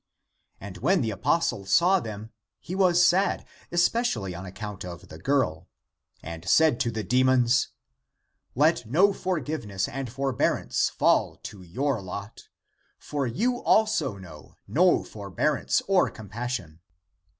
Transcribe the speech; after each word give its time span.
And 0.59 0.79
when 0.79 1.01
the 1.01 1.11
apostle 1.11 1.63
saw 1.67 1.99
them, 1.99 2.31
he 2.59 2.73
was 2.73 3.05
sad, 3.05 3.45
especially 3.71 4.33
on 4.33 4.47
account 4.47 4.83
of 4.83 5.09
the 5.09 5.19
girl, 5.19 5.67
and 6.23 6.43
said 6.49 6.79
to 6.79 6.89
the 6.89 7.03
demons," 7.03 7.67
Let 8.55 8.87
no 8.87 9.13
forgiveness 9.13 9.87
and 9.87 10.11
forbearance 10.11 10.89
fall 10.89 11.35
to 11.43 11.61
your 11.61 12.01
lot, 12.01 12.49
for 12.97 13.27
you 13.27 13.61
also 13.61 14.17
know 14.17 14.55
no 14.67 15.03
forbearance 15.03 15.83
or 15.87 16.09
compassion 16.09 16.79